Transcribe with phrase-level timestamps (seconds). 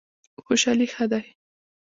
[0.45, 1.23] خوشحالي ښه دی.